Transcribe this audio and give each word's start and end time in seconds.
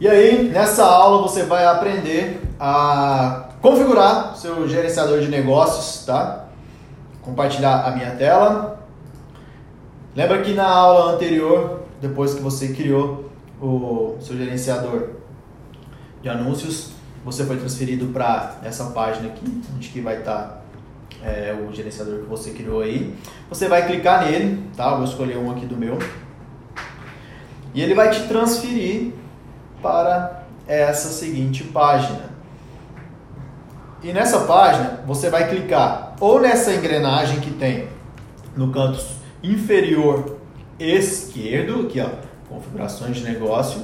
E 0.00 0.08
aí, 0.08 0.50
nessa 0.50 0.84
aula 0.84 1.22
você 1.22 1.44
vai 1.44 1.64
aprender 1.64 2.42
a 2.58 3.50
configurar 3.62 4.36
seu 4.36 4.68
gerenciador 4.68 5.20
de 5.20 5.28
negócios, 5.28 6.04
tá? 6.04 6.46
Compartilhar 7.22 7.86
a 7.86 7.92
minha 7.92 8.10
tela. 8.16 8.84
Lembra 10.16 10.42
que 10.42 10.52
na 10.52 10.66
aula 10.66 11.12
anterior, 11.12 11.82
depois 12.00 12.34
que 12.34 12.42
você 12.42 12.72
criou 12.72 13.30
o 13.62 14.16
seu 14.20 14.36
gerenciador 14.36 15.10
de 16.20 16.28
anúncios, 16.28 16.90
você 17.24 17.44
foi 17.44 17.56
transferido 17.56 18.06
para 18.06 18.56
essa 18.64 18.86
página 18.86 19.28
aqui, 19.28 19.62
onde 19.76 19.88
que 19.90 20.00
vai 20.00 20.18
estar 20.18 20.60
tá, 21.22 21.24
é, 21.24 21.54
o 21.54 21.72
gerenciador 21.72 22.18
que 22.18 22.26
você 22.26 22.50
criou 22.50 22.80
aí. 22.80 23.14
Você 23.48 23.68
vai 23.68 23.86
clicar 23.86 24.24
nele, 24.24 24.60
tá? 24.76 24.96
Vou 24.96 25.04
escolher 25.04 25.38
um 25.38 25.52
aqui 25.52 25.66
do 25.66 25.76
meu. 25.76 25.98
E 27.72 27.80
ele 27.80 27.94
vai 27.94 28.10
te 28.10 28.26
transferir 28.26 29.12
para 29.84 30.44
essa 30.66 31.10
seguinte 31.10 31.62
página. 31.64 32.30
E 34.02 34.14
nessa 34.14 34.40
página 34.40 35.00
você 35.06 35.28
vai 35.28 35.46
clicar 35.50 36.14
ou 36.18 36.40
nessa 36.40 36.72
engrenagem 36.72 37.40
que 37.40 37.50
tem 37.50 37.88
no 38.56 38.72
canto 38.72 39.04
inferior 39.42 40.38
esquerdo, 40.78 41.82
aqui 41.82 42.00
ó, 42.00 42.08
configurações 42.48 43.18
de 43.18 43.24
negócio, 43.24 43.82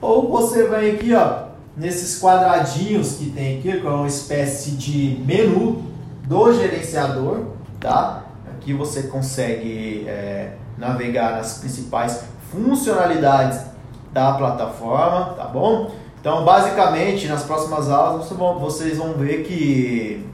ou 0.00 0.30
você 0.30 0.66
vem 0.66 0.92
aqui 0.92 1.14
ó, 1.14 1.48
nesses 1.76 2.18
quadradinhos 2.18 3.16
que 3.16 3.30
tem 3.30 3.58
aqui, 3.58 3.80
que 3.80 3.86
é 3.86 3.90
uma 3.90 4.08
espécie 4.08 4.70
de 4.72 5.22
menu 5.26 5.84
do 6.26 6.54
gerenciador, 6.54 7.48
tá? 7.78 8.24
Aqui 8.50 8.72
você 8.72 9.04
consegue 9.04 10.06
é, 10.08 10.54
navegar 10.78 11.32
nas 11.32 11.58
principais 11.58 12.24
funcionalidades 12.50 13.73
da 14.14 14.32
plataforma, 14.32 15.34
tá 15.36 15.44
bom? 15.44 15.90
Então, 16.20 16.44
basicamente, 16.44 17.26
nas 17.26 17.42
próximas 17.42 17.90
aulas 17.90 18.30
vocês 18.30 18.96
vão 18.96 19.12
ver 19.14 19.42
que 19.42 20.24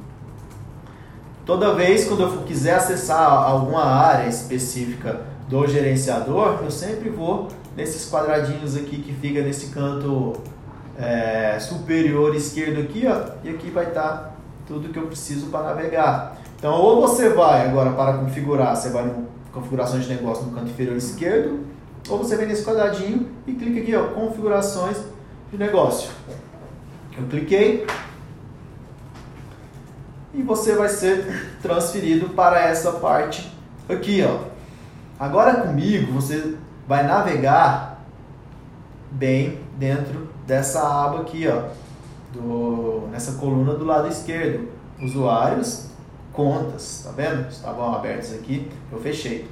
toda 1.45 1.75
vez 1.75 2.07
quando 2.07 2.23
eu 2.23 2.31
quiser 2.43 2.75
acessar 2.75 3.19
alguma 3.19 3.83
área 3.83 4.29
específica 4.29 5.23
do 5.49 5.67
gerenciador, 5.67 6.61
eu 6.63 6.71
sempre 6.71 7.09
vou 7.09 7.49
nesses 7.77 8.09
quadradinhos 8.09 8.77
aqui 8.77 8.99
que 8.99 9.13
fica 9.15 9.41
nesse 9.41 9.71
canto 9.71 10.35
é, 10.97 11.59
superior 11.59 12.37
esquerdo 12.37 12.83
aqui, 12.83 13.05
ó, 13.09 13.33
e 13.43 13.49
aqui 13.49 13.71
vai 13.71 13.87
estar 13.87 14.03
tá 14.03 14.31
tudo 14.69 14.91
que 14.91 14.99
eu 14.99 15.07
preciso 15.07 15.47
para 15.47 15.75
navegar. 15.75 16.37
Então, 16.57 16.75
ou 16.75 17.01
você 17.01 17.31
vai 17.31 17.67
agora 17.67 17.93
para 17.93 18.19
configurar, 18.19 18.77
você 18.77 18.91
vai 18.91 19.05
no 19.05 19.31
configurações 19.53 20.05
de 20.05 20.15
negócio 20.15 20.45
no 20.45 20.53
canto 20.53 20.71
inferior 20.71 20.97
esquerdo, 20.97 21.61
ou 22.09 22.19
você 22.19 22.37
vem 22.37 22.47
nesse 22.47 22.65
quadradinho 22.65 23.29
e 23.47 23.53
clica 23.53 23.81
aqui, 23.81 23.95
ó, 23.95 24.09
configurações 24.09 24.97
de 25.51 25.59
negócio. 25.59 26.11
Eu 27.17 27.27
cliquei 27.27 27.87
e 30.33 30.43
você 30.43 30.75
vai 30.75 30.89
ser 30.89 31.59
transferido 31.61 32.31
para 32.31 32.61
essa 32.61 32.93
parte 32.93 33.53
aqui, 33.89 34.23
ó. 34.23 34.49
Agora 35.19 35.61
comigo 35.63 36.13
você 36.13 36.57
vai 36.87 37.07
navegar 37.07 38.03
bem 39.11 39.61
dentro 39.77 40.29
dessa 40.47 40.81
aba 40.81 41.21
aqui, 41.21 41.47
ó, 41.47 41.69
do, 42.33 43.09
nessa 43.11 43.33
coluna 43.33 43.75
do 43.75 43.85
lado 43.85 44.09
esquerdo, 44.09 44.69
usuários, 45.01 45.89
contas, 46.33 47.03
tá 47.05 47.11
vendo? 47.11 47.49
Estavam 47.49 47.95
abertos 47.95 48.33
aqui, 48.33 48.71
eu 48.91 48.99
fechei. 49.01 49.43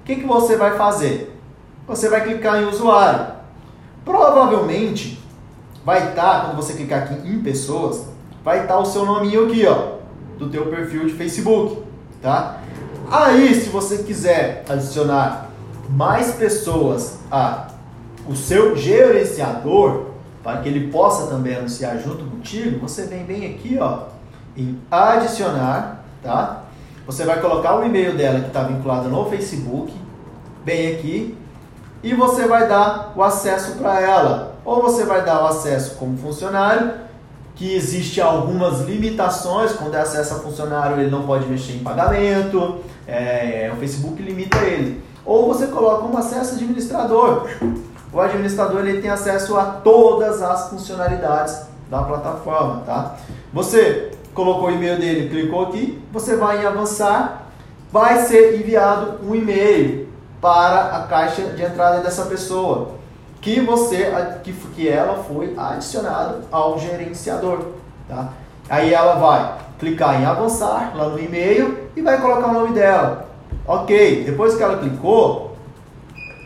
O 0.00 0.04
que, 0.04 0.16
que 0.16 0.26
você 0.26 0.56
vai 0.56 0.76
fazer? 0.76 1.35
Você 1.86 2.08
vai 2.08 2.22
clicar 2.22 2.62
em 2.62 2.66
usuário. 2.66 3.34
Provavelmente 4.04 5.22
vai 5.84 6.08
estar, 6.08 6.46
quando 6.46 6.56
você 6.56 6.74
clicar 6.74 7.02
aqui 7.04 7.28
em 7.28 7.40
pessoas, 7.40 8.06
vai 8.44 8.62
estar 8.62 8.78
o 8.78 8.84
seu 8.84 9.04
nominho 9.04 9.46
aqui, 9.46 9.66
ó, 9.66 9.96
do 10.38 10.48
teu 10.48 10.66
perfil 10.66 11.06
de 11.06 11.12
Facebook, 11.12 11.82
tá? 12.20 12.60
Aí, 13.10 13.54
se 13.54 13.68
você 13.68 13.98
quiser 13.98 14.64
adicionar 14.68 15.50
mais 15.88 16.32
pessoas 16.34 17.18
a 17.30 17.68
o 18.28 18.34
seu 18.34 18.76
gerenciador, 18.76 20.06
para 20.42 20.60
que 20.60 20.68
ele 20.68 20.90
possa 20.90 21.28
também 21.28 21.56
anunciar 21.56 21.98
junto 21.98 22.24
contigo, 22.24 22.80
você 22.80 23.04
vem 23.04 23.24
bem 23.24 23.54
aqui, 23.54 23.78
ó, 23.80 24.06
em 24.56 24.80
adicionar, 24.90 26.04
tá? 26.22 26.64
Você 27.06 27.24
vai 27.24 27.40
colocar 27.40 27.76
o 27.76 27.84
e-mail 27.84 28.16
dela 28.16 28.40
que 28.40 28.48
está 28.48 28.64
vinculado 28.64 29.08
no 29.08 29.26
Facebook, 29.26 29.92
bem 30.64 30.96
aqui, 30.96 31.36
e 32.02 32.14
você 32.14 32.46
vai 32.46 32.68
dar 32.68 33.12
o 33.16 33.22
acesso 33.22 33.72
para 33.72 34.00
ela. 34.00 34.56
Ou 34.64 34.82
você 34.82 35.04
vai 35.04 35.24
dar 35.24 35.42
o 35.42 35.46
acesso 35.46 35.96
como 35.96 36.16
funcionário, 36.18 36.92
que 37.54 37.74
existe 37.74 38.20
algumas 38.20 38.80
limitações, 38.80 39.72
quando 39.72 39.94
é 39.94 40.00
acesso 40.00 40.34
a 40.34 40.38
funcionário 40.38 41.00
ele 41.00 41.10
não 41.10 41.22
pode 41.22 41.46
mexer 41.46 41.74
em 41.74 41.78
pagamento, 41.78 42.80
é, 43.06 43.70
o 43.74 43.78
Facebook 43.78 44.22
limita 44.22 44.58
ele. 44.58 45.02
Ou 45.24 45.46
você 45.52 45.66
coloca 45.68 46.04
um 46.04 46.16
acesso 46.16 46.54
administrador. 46.54 47.48
O 48.12 48.20
administrador 48.20 48.86
ele 48.86 49.00
tem 49.00 49.10
acesso 49.10 49.56
a 49.56 49.64
todas 49.64 50.42
as 50.42 50.68
funcionalidades 50.68 51.62
da 51.90 52.02
plataforma, 52.02 52.82
tá? 52.86 53.16
Você 53.52 54.10
colocou 54.34 54.68
o 54.68 54.70
e-mail 54.70 54.98
dele, 54.98 55.28
clicou 55.28 55.66
aqui, 55.66 56.00
você 56.12 56.36
vai 56.36 56.62
em 56.62 56.66
avançar, 56.66 57.46
vai 57.90 58.24
ser 58.26 58.60
enviado 58.60 59.26
um 59.26 59.34
e-mail 59.34 60.05
para 60.40 60.96
a 60.96 61.02
caixa 61.02 61.42
de 61.42 61.62
entrada 61.62 62.00
dessa 62.00 62.26
pessoa, 62.26 62.90
que 63.40 63.60
você 63.60 64.10
que, 64.42 64.52
que 64.52 64.88
ela 64.88 65.22
foi 65.24 65.54
adicionado 65.56 66.42
ao 66.50 66.78
gerenciador, 66.78 67.72
tá? 68.08 68.30
Aí 68.68 68.92
ela 68.92 69.14
vai 69.14 69.58
clicar 69.78 70.20
em 70.20 70.24
avançar 70.24 70.92
lá 70.94 71.08
no 71.08 71.18
e-mail 71.18 71.88
e 71.94 72.02
vai 72.02 72.20
colocar 72.20 72.48
o 72.48 72.52
nome 72.52 72.74
dela. 72.74 73.28
OK, 73.66 74.24
depois 74.24 74.54
que 74.56 74.62
ela 74.62 74.78
clicou, 74.78 75.56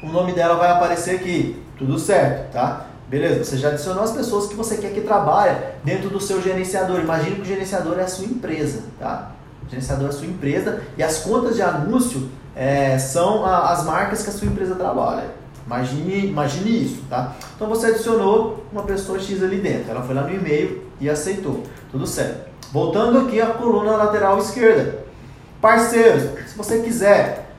o 0.03 0.09
nome 0.09 0.33
dela 0.33 0.55
vai 0.55 0.71
aparecer 0.71 1.17
aqui. 1.17 1.63
Tudo 1.79 1.99
certo, 1.99 2.53
tá? 2.53 2.87
Beleza, 3.09 3.45
você 3.45 3.57
já 3.57 3.69
adicionou 3.69 4.05
as 4.05 4.13
pessoas 4.13 4.47
que 4.47 4.55
você 4.55 4.77
quer 4.77 4.93
que 4.93 5.01
trabalhe 5.01 5.57
dentro 5.83 6.11
do 6.11 6.21
seu 6.21 6.41
gerenciador. 6.41 7.01
Imagine 7.01 7.37
que 7.37 7.43
o 7.43 7.45
gerenciador 7.45 7.99
é 7.99 8.03
a 8.03 8.09
sua 8.09 8.27
empresa, 8.27 8.85
tá? 8.99 9.33
Gerenciador 9.71 10.07
é 10.07 10.09
a 10.09 10.13
sua 10.13 10.27
empresa 10.27 10.83
e 10.99 11.03
as 11.03 11.19
contas 11.19 11.55
de 11.55 11.63
anúncio 11.63 12.29
é, 12.57 12.99
são 12.99 13.45
a, 13.47 13.71
as 13.71 13.85
marcas 13.85 14.23
que 14.23 14.31
a 14.31 14.33
sua 14.33 14.49
empresa 14.49 14.75
trabalha. 14.75 15.25
Imagine, 15.65 16.27
imagine 16.27 16.85
isso, 16.85 17.03
tá? 17.09 17.37
Então 17.55 17.69
você 17.69 17.87
adicionou 17.87 18.65
uma 18.73 18.83
pessoa 18.83 19.21
X 19.21 19.43
ali 19.43 19.59
dentro, 19.59 19.91
ela 19.91 20.03
foi 20.03 20.15
lá 20.15 20.23
no 20.23 20.35
e-mail 20.35 20.83
e 21.01 21.09
aceitou, 21.09 21.63
tudo 21.93 22.07
certo. 22.07 22.51
Voltando 22.73 23.21
aqui 23.21 23.41
à 23.41 23.47
coluna 23.47 23.93
lateral 23.97 24.39
esquerda, 24.39 25.05
parceiros, 25.61 26.23
se 26.49 26.57
você 26.57 26.81
quiser 26.81 27.51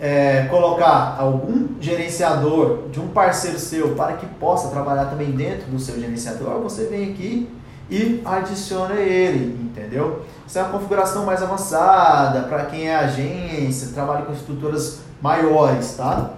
é, 0.00 0.44
colocar 0.44 1.16
algum 1.18 1.68
gerenciador 1.80 2.88
de 2.92 3.00
um 3.00 3.08
parceiro 3.08 3.58
seu 3.58 3.94
para 3.94 4.12
que 4.14 4.26
possa 4.26 4.68
trabalhar 4.68 5.06
também 5.06 5.32
dentro 5.32 5.68
do 5.70 5.78
seu 5.78 5.98
gerenciador, 5.98 6.60
você 6.60 6.84
vem 6.84 7.10
aqui 7.10 7.48
e 7.90 8.20
adiciona 8.24 8.94
ele, 8.94 9.60
entendeu? 9.62 10.24
Isso 10.46 10.58
é 10.58 10.62
uma 10.62 10.72
configuração 10.72 11.24
mais 11.24 11.42
avançada 11.42 12.42
para 12.42 12.66
quem 12.66 12.88
é 12.88 12.96
agência, 12.96 13.92
trabalha 13.92 14.24
com 14.24 14.32
estruturas 14.32 15.00
maiores, 15.20 15.94
tá? 15.96 16.30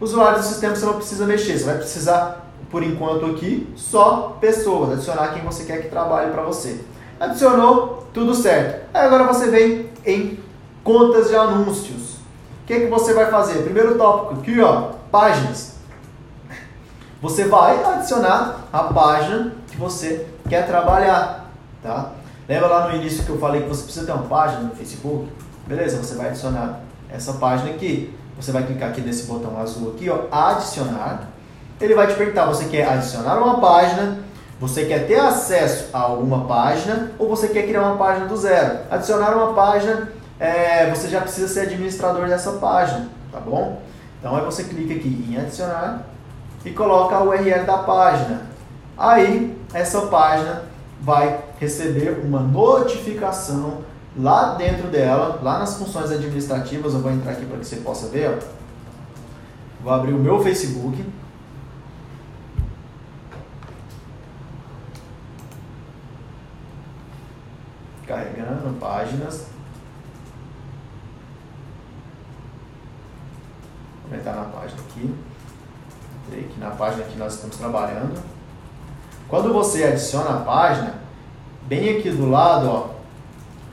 Usuário 0.00 0.38
do 0.38 0.44
sistema 0.44 0.74
você 0.74 0.84
não 0.84 0.94
precisa 0.94 1.26
mexer, 1.26 1.58
você 1.58 1.64
vai 1.64 1.76
precisar, 1.76 2.46
por 2.70 2.82
enquanto 2.82 3.26
aqui, 3.26 3.72
só 3.76 4.36
pessoas, 4.40 4.92
adicionar 4.92 5.28
quem 5.28 5.42
você 5.42 5.64
quer 5.64 5.82
que 5.82 5.88
trabalhe 5.88 6.30
para 6.32 6.42
você. 6.42 6.80
Adicionou, 7.18 8.06
tudo 8.12 8.34
certo. 8.34 8.86
Aí 8.92 9.06
agora 9.06 9.24
você 9.24 9.48
vem 9.48 9.88
em 10.04 10.38
contas 10.84 11.28
de 11.28 11.36
anúncios. 11.36 12.16
O 12.62 12.66
que, 12.66 12.80
que 12.80 12.86
você 12.86 13.14
vai 13.14 13.30
fazer? 13.30 13.62
Primeiro 13.62 13.96
tópico 13.96 14.40
aqui, 14.40 14.60
ó, 14.60 14.90
páginas. 15.10 15.76
Você 17.22 17.44
vai 17.44 17.82
adicionar 17.82 18.66
a 18.72 18.84
página 18.84 19.54
que 19.68 19.76
você 19.76 20.26
quer 20.48 20.66
trabalhar, 20.66 21.50
tá? 21.82 22.12
Lembra 22.48 22.68
lá 22.68 22.88
no 22.88 22.96
início 22.96 23.24
que 23.24 23.30
eu 23.30 23.38
falei 23.38 23.62
que 23.62 23.68
você 23.68 23.82
precisa 23.82 24.06
ter 24.06 24.12
uma 24.12 24.22
página 24.22 24.60
no 24.60 24.74
Facebook? 24.74 25.28
Beleza, 25.66 25.96
você 25.96 26.14
vai 26.14 26.28
adicionar 26.28 26.80
essa 27.10 27.32
página 27.34 27.70
aqui. 27.70 28.14
Você 28.36 28.52
vai 28.52 28.64
clicar 28.64 28.90
aqui 28.90 29.00
nesse 29.00 29.26
botão 29.26 29.58
azul 29.58 29.94
aqui, 29.94 30.08
ó, 30.10 30.26
adicionar. 30.30 31.28
Ele 31.80 31.94
vai 31.94 32.06
te 32.06 32.14
perguntar, 32.14 32.46
você 32.46 32.66
quer 32.66 32.88
adicionar 32.88 33.38
uma 33.38 33.60
página, 33.60 34.18
você 34.60 34.84
quer 34.84 35.06
ter 35.06 35.18
acesso 35.18 35.88
a 35.92 36.00
alguma 36.00 36.46
página 36.46 37.12
ou 37.18 37.28
você 37.28 37.48
quer 37.48 37.66
criar 37.66 37.82
uma 37.82 37.96
página 37.96 38.26
do 38.26 38.36
zero? 38.36 38.78
Adicionar 38.90 39.34
uma 39.34 39.54
página, 39.54 40.12
é, 40.38 40.88
você 40.90 41.08
já 41.08 41.20
precisa 41.20 41.48
ser 41.48 41.60
administrador 41.60 42.28
dessa 42.28 42.52
página, 42.52 43.08
tá 43.32 43.40
bom? 43.40 43.80
Então 44.20 44.36
aí 44.36 44.44
você 44.44 44.64
clica 44.64 44.94
aqui 44.94 45.26
em 45.28 45.36
adicionar 45.36 46.02
e 46.64 46.70
coloca 46.70 47.16
a 47.16 47.22
URL 47.22 47.64
da 47.64 47.78
página 47.78 48.55
aí 48.96 49.56
essa 49.74 50.06
página 50.06 50.64
vai 51.00 51.44
receber 51.60 52.20
uma 52.24 52.40
notificação 52.40 53.84
lá 54.18 54.54
dentro 54.54 54.88
dela, 54.88 55.38
lá 55.42 55.58
nas 55.58 55.76
funções 55.76 56.10
administrativas, 56.10 56.94
eu 56.94 57.00
vou 57.00 57.12
entrar 57.12 57.32
aqui 57.32 57.44
para 57.44 57.58
que 57.58 57.66
você 57.66 57.76
possa 57.76 58.08
ver, 58.08 58.30
ó. 58.30 59.82
vou 59.82 59.92
abrir 59.92 60.14
o 60.14 60.18
meu 60.18 60.42
Facebook, 60.42 61.04
carregando 68.06 68.78
páginas, 68.80 69.46
vou 74.08 74.18
entrar 74.18 74.34
na 74.34 74.44
página 74.44 74.80
aqui, 74.80 75.14
entrei 76.24 76.44
aqui 76.46 76.58
na 76.58 76.70
página 76.70 77.04
que 77.04 77.18
nós 77.18 77.34
estamos 77.34 77.56
trabalhando, 77.56 78.35
quando 79.28 79.52
você 79.52 79.82
adiciona 79.82 80.30
a 80.30 80.40
página, 80.42 80.94
bem 81.62 81.98
aqui 81.98 82.10
do 82.10 82.30
lado, 82.30 82.68
ó, 82.68 82.88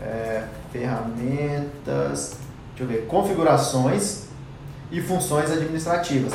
é, 0.02 0.46
ferramentas, 0.72 2.38
deixa 2.76 2.82
eu 2.82 2.88
ver, 2.88 3.06
configurações 3.06 4.24
e 4.92 5.00
funções 5.00 5.52
administrativas. 5.52 6.34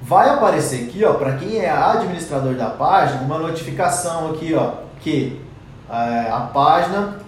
Vai 0.00 0.30
aparecer 0.30 0.88
aqui, 0.88 1.04
ó, 1.04 1.14
para 1.14 1.36
quem 1.36 1.58
é 1.58 1.70
administrador 1.70 2.54
da 2.54 2.70
página, 2.70 3.20
uma 3.20 3.38
notificação 3.38 4.30
aqui, 4.30 4.54
ó, 4.54 4.84
que 5.00 5.42
é, 5.90 6.30
a 6.30 6.48
página, 6.52 7.18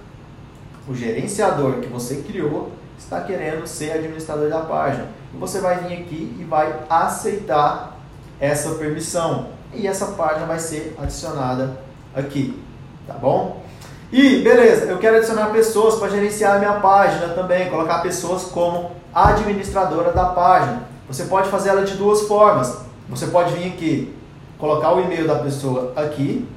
o 0.89 0.95
gerenciador 0.95 1.81
que 1.81 1.89
você 1.89 2.23
criou, 2.23 2.73
está 2.99 3.21
querendo 3.21 3.67
ser 3.67 3.93
administrador 3.93 4.49
da 4.49 4.61
página. 4.61 5.09
E 5.35 5.37
você 5.37 5.61
vai 5.61 5.77
vir 5.85 6.01
aqui 6.01 6.37
e 6.41 6.45
vai 6.45 6.75
aceitar 6.89 7.99
essa 8.41 8.71
permissão. 8.77 9.58
E 9.75 9.87
essa 9.87 10.07
página 10.07 10.47
vai 10.47 10.59
ser 10.59 10.97
adicionada 11.01 11.79
aqui, 12.15 12.63
tá 13.07 13.15
bom? 13.15 13.63
E 14.11 14.43
beleza, 14.43 14.87
eu 14.87 14.99
quero 14.99 15.17
adicionar 15.19 15.47
pessoas 15.51 15.97
para 15.97 16.09
gerenciar 16.09 16.57
a 16.57 16.59
minha 16.59 16.81
página 16.81 17.29
também, 17.35 17.69
colocar 17.69 17.99
pessoas 17.99 18.45
como 18.45 18.93
administradora 19.15 20.13
da 20.13 20.27
página. 20.27 20.85
Você 21.07 21.25
pode 21.25 21.49
fazer 21.49 21.71
ela 21.71 21.85
de 21.85 21.95
duas 21.95 22.23
formas. 22.23 22.79
Você 23.11 23.27
pode 23.27 23.55
vir 23.55 23.73
aqui, 23.73 24.15
colocar 24.59 24.93
o 24.95 25.01
e-mail 25.01 25.27
da 25.27 25.37
pessoa 25.37 25.93
aqui, 25.97 26.49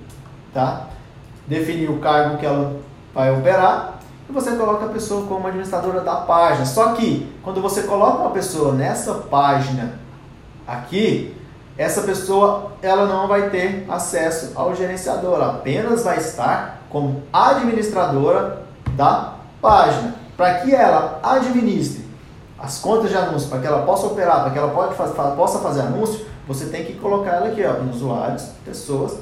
tá? 0.53 0.87
Definir 1.47 1.89
o 1.89 1.99
cargo 1.99 2.37
que 2.37 2.45
ela 2.45 2.79
vai 3.13 3.31
operar 3.31 3.99
e 4.29 4.33
você 4.33 4.55
coloca 4.55 4.85
a 4.85 4.89
pessoa 4.89 5.27
como 5.27 5.45
administradora 5.47 6.01
da 6.01 6.15
página. 6.15 6.65
Só 6.65 6.93
que 6.93 7.29
quando 7.43 7.61
você 7.61 7.83
coloca 7.83 8.21
uma 8.21 8.31
pessoa 8.31 8.73
nessa 8.73 9.13
página 9.13 9.99
aqui, 10.65 11.35
essa 11.77 12.01
pessoa 12.01 12.73
ela 12.81 13.05
não 13.05 13.27
vai 13.27 13.49
ter 13.49 13.85
acesso 13.89 14.51
ao 14.55 14.75
gerenciador, 14.75 15.41
apenas 15.41 16.03
vai 16.03 16.17
estar 16.17 16.81
como 16.89 17.23
administradora 17.31 18.63
da 18.95 19.35
página. 19.61 20.15
Para 20.35 20.55
que 20.59 20.73
ela 20.73 21.19
administre 21.23 22.05
as 22.57 22.79
contas 22.79 23.09
de 23.09 23.17
anúncio, 23.17 23.49
para 23.49 23.59
que 23.59 23.67
ela 23.67 23.83
possa 23.83 24.07
operar, 24.07 24.41
para 24.41 24.51
que 24.51 24.57
ela 24.57 24.71
pode 24.71 24.95
possa 25.35 25.59
fazer 25.59 25.81
anúncio, 25.81 26.25
você 26.47 26.65
tem 26.65 26.85
que 26.85 26.93
colocar 26.93 27.31
ela 27.31 27.47
aqui, 27.47 27.63
ó, 27.63 27.81
usuários, 27.89 28.49
pessoas, 28.65 29.17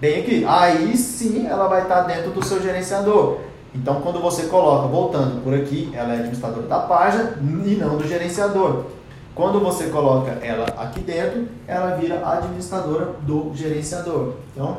bem 0.00 0.20
aqui. 0.20 0.44
Aí 0.46 0.96
sim 0.96 1.46
ela 1.46 1.68
vai 1.68 1.82
estar 1.82 2.02
dentro 2.02 2.30
do 2.30 2.44
seu 2.44 2.62
gerenciador. 2.62 3.38
Então, 3.74 4.00
quando 4.00 4.20
você 4.20 4.44
coloca, 4.44 4.88
voltando 4.88 5.42
por 5.42 5.54
aqui, 5.54 5.90
ela 5.94 6.12
é 6.12 6.16
administradora 6.16 6.66
da 6.66 6.80
página 6.80 7.34
e 7.40 7.74
não 7.74 7.96
do 7.96 8.06
gerenciador. 8.06 8.84
Quando 9.38 9.60
você 9.60 9.86
coloca 9.90 10.32
ela 10.44 10.64
aqui 10.76 10.98
dentro, 10.98 11.46
ela 11.68 11.94
vira 11.94 12.28
administradora 12.28 13.12
do 13.22 13.52
gerenciador. 13.54 14.32
Então, 14.52 14.78